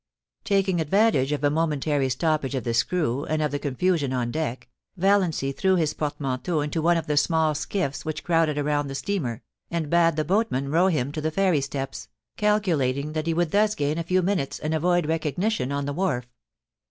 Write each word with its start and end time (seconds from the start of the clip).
Taking 0.45 0.81
advantage 0.81 1.31
of 1.31 1.43
a 1.43 1.51
momentary 1.51 2.09
stop 2.09 2.41
page 2.41 2.55
of 2.55 2.63
the 2.63 2.73
screw, 2.73 3.23
and 3.25 3.39
of 3.39 3.51
the 3.51 3.59
confusion 3.59 4.13
on 4.13 4.31
deck. 4.31 4.67
Valiancy 4.97 5.51
threw 5.51 5.75
his 5.75 5.93
portmanteau 5.93 6.61
into 6.61 6.81
one 6.81 6.97
of 6.97 7.05
the 7.05 7.15
small 7.17 7.53
skiffs 7.53 8.03
which 8.03 8.23
crowded 8.23 8.57
round 8.57 8.89
the 8.89 8.95
steamer, 8.95 9.43
and 9.69 9.91
bade 9.91 10.15
the 10.15 10.25
boatman 10.25 10.71
row 10.71 10.87
him 10.87 11.11
to 11.11 11.21
the 11.21 11.29
ferry 11.29 11.61
steps, 11.61 12.07
calculating 12.35 13.13
that 13.13 13.27
he 13.27 13.33
would 13.35 13.51
thus 13.51 13.75
gain 13.75 13.99
a 13.99 14.03
few 14.03 14.23
minutes 14.23 14.57
and 14.57 14.73
avoid 14.73 15.05
recognition 15.05 15.71
on 15.71 15.85
the 15.85 15.93
wharf. 15.93 16.25